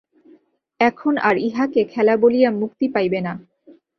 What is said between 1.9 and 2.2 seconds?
খেলা